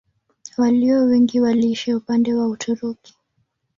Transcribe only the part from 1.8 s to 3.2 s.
upande wa Uturuki.